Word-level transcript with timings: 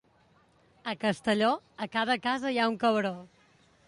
A 0.91 0.93
Castelló, 1.03 1.51
a 1.87 1.87
cada 1.97 2.15
casa 2.23 2.55
hi 2.55 2.57
ha 2.61 2.65
un 2.73 2.79
cabró. 2.85 3.13